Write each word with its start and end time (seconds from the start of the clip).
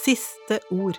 Siste 0.00 0.56
ord 0.72 0.96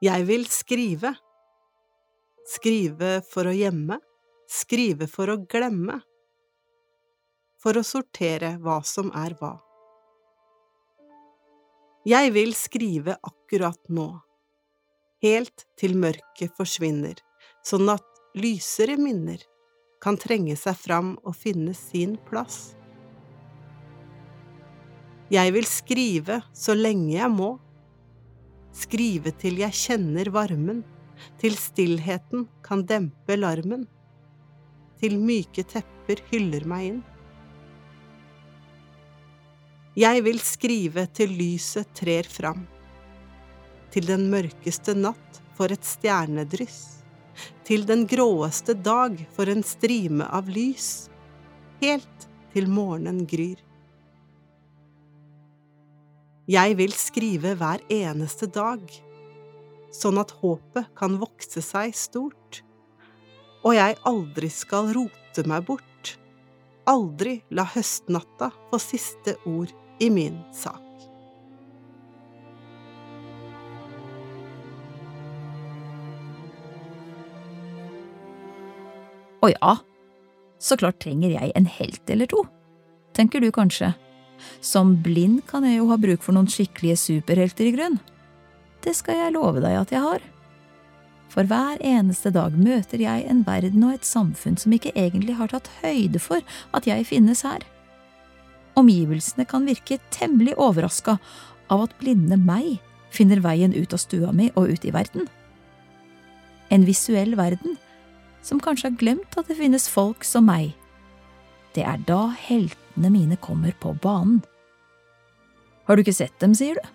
Jeg 0.00 0.24
vil 0.24 0.46
skrive. 0.48 1.10
Skrive 2.48 3.10
for 3.28 3.50
å 3.50 3.52
gjemme, 3.52 3.98
skrive 4.48 5.06
for 5.10 5.28
å 5.30 5.36
glemme, 5.44 5.98
for 7.60 7.76
å 7.76 7.84
sortere 7.84 8.54
hva 8.64 8.78
som 8.88 9.12
er 9.20 9.36
hva. 9.38 9.52
Jeg 12.08 12.32
vil 12.34 12.56
skrive 12.56 13.18
akkurat 13.20 13.92
nå, 13.92 14.08
helt 15.22 15.68
til 15.78 16.00
mørket 16.00 16.56
forsvinner, 16.56 17.20
sånn 17.60 17.92
at 17.92 18.08
lysere 18.40 18.96
minner 18.96 19.44
kan 20.00 20.16
trenge 20.18 20.56
seg 20.56 20.80
fram 20.80 21.18
og 21.20 21.36
finne 21.36 21.76
sin 21.76 22.16
plass. 22.26 22.79
Jeg 25.30 25.52
vil 25.54 25.66
skrive 25.68 26.40
så 26.50 26.74
lenge 26.74 27.12
jeg 27.12 27.30
må, 27.30 27.52
skrive 28.74 29.30
til 29.38 29.60
jeg 29.62 29.76
kjenner 29.78 30.26
varmen, 30.34 30.80
til 31.38 31.54
stillheten 31.54 32.48
kan 32.66 32.82
dempe 32.88 33.36
larmen, 33.38 33.84
til 34.98 35.14
myke 35.22 35.62
tepper 35.70 36.24
hyller 36.32 36.66
meg 36.66 36.88
inn. 36.88 36.98
Jeg 40.00 40.26
vil 40.26 40.42
skrive 40.42 41.06
til 41.14 41.38
lyset 41.38 41.94
trer 41.94 42.26
fram, 42.26 42.66
til 43.94 44.10
den 44.10 44.26
mørkeste 44.34 44.98
natt 44.98 45.42
for 45.54 45.70
et 45.70 45.86
stjernedryss, 45.86 47.04
til 47.62 47.86
den 47.86 48.02
gråeste 48.10 48.74
dag 48.74 49.14
for 49.30 49.46
en 49.46 49.62
strime 49.62 50.26
av 50.26 50.50
lys, 50.50 51.10
helt 51.78 52.30
til 52.50 52.66
morgenen 52.66 53.28
gryr. 53.30 53.69
Jeg 56.50 56.74
vil 56.80 56.90
skrive 56.98 57.52
hver 57.54 57.82
eneste 57.94 58.48
dag, 58.50 58.80
sånn 59.94 60.16
at 60.18 60.32
håpet 60.40 60.88
kan 60.98 61.20
vokse 61.20 61.62
seg 61.62 61.92
stort, 61.94 62.64
og 63.62 63.76
jeg 63.76 63.94
aldri 64.08 64.48
skal 64.50 64.90
rote 64.96 65.44
meg 65.46 65.68
bort, 65.68 66.16
aldri 66.90 67.36
la 67.54 67.68
høstnatta 67.70 68.50
få 68.66 68.82
siste 68.82 69.36
ord 69.46 69.70
i 70.02 70.10
min 70.10 70.40
sak. 70.50 70.82
Å 79.38 79.54
ja, 79.54 79.78
så 80.58 80.82
klart 80.82 80.98
trenger 81.04 81.38
jeg 81.38 81.54
en 81.54 81.74
helt 81.78 82.10
eller 82.10 82.26
to, 82.34 82.42
tenker 83.14 83.38
du 83.38 83.52
kanskje. 83.54 83.94
Som 84.60 84.96
blind 85.04 85.44
kan 85.50 85.66
jeg 85.66 85.78
jo 85.78 85.88
ha 85.90 85.98
bruk 86.00 86.24
for 86.24 86.36
noen 86.36 86.50
skikkelige 86.50 86.98
superhelter 87.00 87.68
i 87.68 87.74
grunn. 87.76 87.98
Det 88.84 88.94
skal 88.96 89.18
jeg 89.18 89.34
love 89.36 89.62
deg 89.62 89.76
at 89.76 89.92
jeg 89.92 90.04
har. 90.04 90.22
For 91.30 91.46
hver 91.46 91.78
eneste 91.86 92.32
dag 92.34 92.56
møter 92.58 93.02
jeg 93.04 93.26
en 93.30 93.44
verden 93.46 93.84
og 93.86 93.94
et 93.94 94.08
samfunn 94.08 94.56
som 94.58 94.72
ikke 94.74 94.94
egentlig 94.98 95.36
har 95.38 95.52
tatt 95.52 95.70
høyde 95.82 96.18
for 96.22 96.42
at 96.74 96.88
jeg 96.90 97.06
finnes 97.06 97.44
her. 97.46 97.62
Omgivelsene 98.80 99.46
kan 99.46 99.68
virke 99.68 100.00
temmelig 100.14 100.56
overraska 100.58 101.18
av 101.70 101.86
at 101.86 101.94
blinde 102.00 102.38
meg 102.40 102.80
finner 103.14 103.42
veien 103.42 103.74
ut 103.74 103.94
av 103.94 104.02
stua 104.02 104.32
mi 104.34 104.50
og 104.56 104.74
ut 104.74 104.86
i 104.86 104.94
verden. 104.94 105.28
En 106.70 106.86
visuell 106.86 107.36
verden 107.38 107.78
som 108.46 108.62
kanskje 108.62 108.90
har 108.90 108.98
glemt 108.98 109.38
at 109.38 109.50
det 109.50 109.58
finnes 109.58 109.88
folk 109.90 110.24
som 110.26 110.46
meg. 110.48 110.72
Det 111.76 111.84
er 111.86 112.00
da 112.06 112.30
heltene 112.48 113.10
mine 113.12 113.38
kommer 113.40 113.74
på 113.80 113.94
banen. 114.02 114.40
Har 115.86 115.96
du 115.96 116.04
ikke 116.04 116.14
sett 116.14 116.36
dem, 116.42 116.54
sier 116.54 116.78
du? 116.78 116.88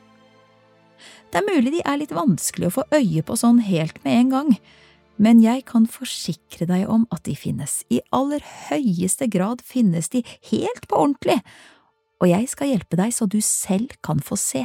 Det 1.31 1.41
er 1.41 1.47
mulig 1.49 1.73
de 1.73 1.83
er 1.83 1.99
litt 1.99 2.13
vanskelig 2.15 2.69
å 2.69 2.75
få 2.77 2.83
øye 2.95 3.23
på 3.25 3.35
sånn 3.39 3.59
helt 3.65 3.97
med 4.05 4.19
en 4.19 4.29
gang, 4.31 4.51
men 5.19 5.41
jeg 5.43 5.65
kan 5.67 5.87
forsikre 5.87 6.67
deg 6.69 6.87
om 6.91 7.05
at 7.11 7.25
de 7.27 7.35
finnes, 7.39 7.81
i 7.91 8.01
aller 8.15 8.43
høyeste 8.69 9.27
grad 9.31 9.63
finnes 9.63 10.11
de 10.11 10.23
helt 10.51 10.87
på 10.87 10.99
ordentlig, 10.99 11.39
og 12.23 12.31
jeg 12.31 12.47
skal 12.51 12.71
hjelpe 12.71 12.99
deg 12.99 13.11
så 13.15 13.27
du 13.27 13.41
selv 13.43 13.95
kan 14.05 14.23
få 14.23 14.39
se. 14.39 14.63